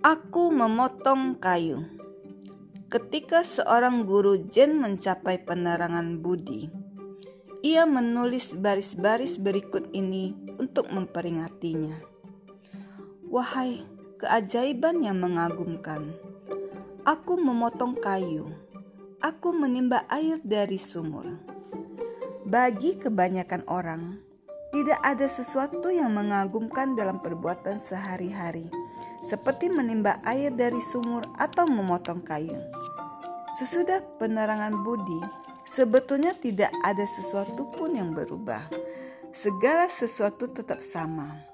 Aku 0.00 0.48
memotong 0.48 1.36
kayu. 1.36 1.84
Ketika 2.88 3.44
seorang 3.44 4.08
guru 4.08 4.48
Zen 4.48 4.80
mencapai 4.80 5.44
penerangan 5.44 6.24
budi, 6.24 6.72
ia 7.60 7.84
menulis 7.84 8.56
baris-baris 8.56 9.36
berikut 9.36 9.92
ini 9.92 10.32
untuk 10.56 10.88
memperingatinya. 10.88 12.00
Wahai 13.28 13.84
keajaiban 14.16 15.04
yang 15.04 15.20
mengagumkan, 15.20 16.16
aku 17.04 17.36
memotong 17.36 17.92
kayu, 18.00 18.56
aku 19.20 19.52
menimba 19.52 20.08
air 20.08 20.40
dari 20.40 20.80
sumur. 20.80 21.28
Bagi 22.48 22.96
kebanyakan 22.96 23.68
orang, 23.68 24.16
tidak 24.72 24.96
ada 25.04 25.28
sesuatu 25.28 25.92
yang 25.92 26.16
mengagumkan 26.16 26.96
dalam 26.96 27.20
perbuatan 27.20 27.76
sehari-hari 27.76 28.79
seperti 29.24 29.68
menimba 29.68 30.18
air 30.24 30.52
dari 30.52 30.80
sumur 30.80 31.26
atau 31.36 31.68
memotong 31.68 32.24
kayu. 32.24 32.56
Sesudah 33.58 34.00
penerangan 34.16 34.80
budi, 34.86 35.20
sebetulnya 35.66 36.32
tidak 36.38 36.70
ada 36.86 37.04
sesuatu 37.18 37.68
pun 37.74 37.92
yang 37.98 38.14
berubah. 38.14 38.62
Segala 39.34 39.86
sesuatu 39.90 40.50
tetap 40.50 40.82
sama. 40.82 41.46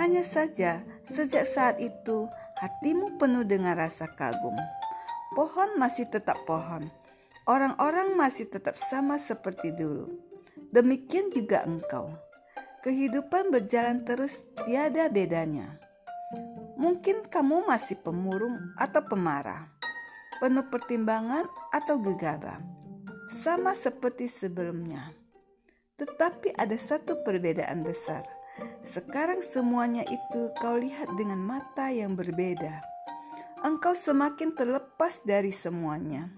Hanya 0.00 0.24
saja, 0.24 0.82
sejak 1.10 1.44
saat 1.52 1.76
itu 1.82 2.26
hatimu 2.58 3.20
penuh 3.20 3.44
dengan 3.44 3.76
rasa 3.76 4.08
kagum. 4.08 4.56
Pohon 5.34 5.76
masih 5.76 6.06
tetap 6.08 6.38
pohon. 6.46 6.88
Orang-orang 7.44 8.16
masih 8.16 8.48
tetap 8.48 8.78
sama 8.78 9.20
seperti 9.20 9.74
dulu. 9.74 10.08
Demikian 10.72 11.28
juga 11.28 11.66
engkau. 11.68 12.08
Kehidupan 12.80 13.52
berjalan 13.52 14.06
terus 14.08 14.46
tiada 14.64 15.12
bedanya. 15.12 15.83
Mungkin 16.84 17.32
kamu 17.32 17.64
masih 17.64 17.96
pemurung 17.96 18.76
atau 18.76 19.00
pemarah, 19.08 19.72
penuh 20.36 20.68
pertimbangan 20.68 21.48
atau 21.72 21.96
gegabah, 21.96 22.60
sama 23.32 23.72
seperti 23.72 24.28
sebelumnya. 24.28 25.16
Tetapi 25.96 26.52
ada 26.52 26.76
satu 26.76 27.24
perbedaan 27.24 27.80
besar. 27.88 28.20
Sekarang 28.84 29.40
semuanya 29.40 30.04
itu 30.04 30.52
kau 30.60 30.76
lihat 30.76 31.08
dengan 31.16 31.40
mata 31.40 31.88
yang 31.88 32.20
berbeda. 32.20 32.84
Engkau 33.64 33.96
semakin 33.96 34.52
terlepas 34.52 35.24
dari 35.24 35.56
semuanya, 35.56 36.36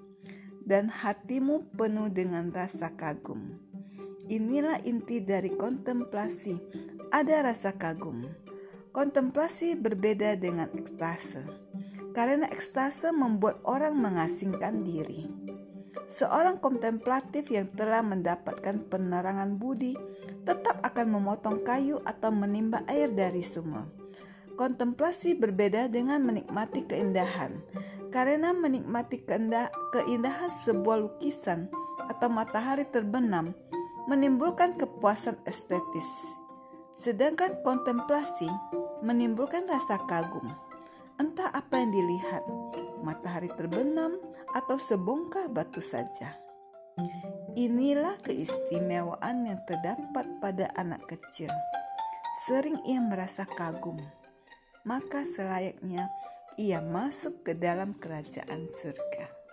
dan 0.62 0.86
hatimu 0.86 1.74
penuh 1.74 2.06
dengan 2.06 2.54
rasa 2.54 2.94
kagum. 2.94 3.58
Inilah 4.30 4.78
inti 4.86 5.18
dari 5.18 5.50
kontemplasi. 5.58 6.54
Ada 7.10 7.50
rasa 7.50 7.74
kagum 7.74 8.45
Kontemplasi 8.96 9.76
berbeda 9.76 10.40
dengan 10.40 10.72
ekstase, 10.72 11.44
karena 12.16 12.48
ekstase 12.48 13.12
membuat 13.12 13.60
orang 13.68 13.92
mengasingkan 13.92 14.88
diri. 14.88 15.28
Seorang 16.08 16.56
kontemplatif 16.64 17.52
yang 17.52 17.68
telah 17.76 18.00
mendapatkan 18.00 18.88
penerangan 18.88 19.60
budi 19.60 19.92
tetap 20.48 20.80
akan 20.80 21.12
memotong 21.12 21.60
kayu 21.60 22.00
atau 22.08 22.32
menimba 22.32 22.88
air 22.88 23.12
dari 23.12 23.44
sumur. 23.44 23.84
Kontemplasi 24.56 25.36
berbeda 25.36 25.92
dengan 25.92 26.24
menikmati 26.24 26.88
keindahan, 26.88 27.52
karena 28.08 28.56
menikmati 28.56 29.20
keindahan 29.92 30.52
sebuah 30.64 31.04
lukisan 31.04 31.68
atau 32.08 32.32
matahari 32.32 32.88
terbenam 32.88 33.52
menimbulkan 34.08 34.80
kepuasan 34.80 35.36
estetis. 35.44 36.08
Sedangkan 36.96 37.60
kontemplasi 37.60 38.48
menimbulkan 39.04 39.68
rasa 39.68 40.00
kagum. 40.08 40.48
Entah 41.16 41.48
apa 41.52 41.80
yang 41.80 41.92
dilihat, 41.92 42.44
matahari 43.00 43.48
terbenam 43.56 44.20
atau 44.52 44.76
sebongkah 44.76 45.48
batu 45.48 45.80
saja. 45.80 46.36
Inilah 47.56 48.20
keistimewaan 48.24 49.48
yang 49.48 49.60
terdapat 49.64 50.26
pada 50.40 50.68
anak 50.76 51.04
kecil. 51.08 51.48
Sering 52.44 52.76
ia 52.84 53.00
merasa 53.00 53.48
kagum, 53.48 53.96
maka 54.84 55.24
selayaknya 55.24 56.08
ia 56.60 56.84
masuk 56.84 57.44
ke 57.44 57.52
dalam 57.56 57.96
kerajaan 57.96 58.68
surga. 58.68 59.45